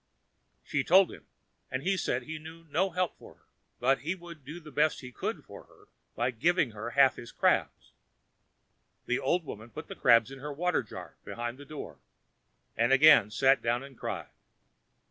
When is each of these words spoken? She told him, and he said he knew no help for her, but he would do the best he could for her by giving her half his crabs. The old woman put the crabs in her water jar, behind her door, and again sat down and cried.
She 0.63 0.83
told 0.83 1.11
him, 1.11 1.27
and 1.69 1.83
he 1.83 1.95
said 1.95 2.23
he 2.23 2.39
knew 2.39 2.63
no 2.71 2.89
help 2.89 3.19
for 3.19 3.35
her, 3.35 3.41
but 3.79 3.99
he 3.99 4.15
would 4.15 4.43
do 4.43 4.59
the 4.59 4.71
best 4.71 5.01
he 5.01 5.11
could 5.11 5.45
for 5.45 5.65
her 5.65 5.89
by 6.15 6.31
giving 6.31 6.71
her 6.71 6.89
half 6.97 7.17
his 7.17 7.31
crabs. 7.31 7.93
The 9.05 9.19
old 9.19 9.45
woman 9.45 9.69
put 9.69 9.89
the 9.89 9.95
crabs 9.95 10.31
in 10.31 10.39
her 10.39 10.51
water 10.51 10.81
jar, 10.81 11.17
behind 11.23 11.59
her 11.59 11.65
door, 11.65 11.99
and 12.75 12.91
again 12.91 13.29
sat 13.29 13.61
down 13.61 13.83
and 13.83 13.95
cried. 13.95 14.31